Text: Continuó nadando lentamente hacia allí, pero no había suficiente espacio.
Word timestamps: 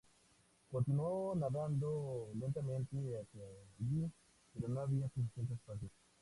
Continuó 0.71 1.35
nadando 1.35 2.29
lentamente 2.33 2.97
hacia 3.21 3.43
allí, 3.79 4.09
pero 4.51 4.67
no 4.67 4.79
había 4.79 5.07
suficiente 5.09 5.53
espacio. 5.53 5.89